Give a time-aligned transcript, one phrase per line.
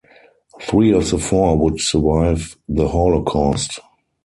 [0.61, 3.77] Three of the four would survive the Holocaust.